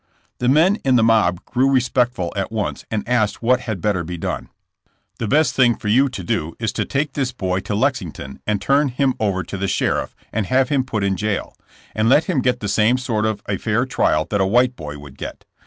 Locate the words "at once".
2.35-2.85